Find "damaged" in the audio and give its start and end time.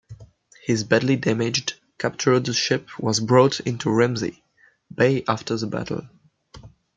1.15-1.75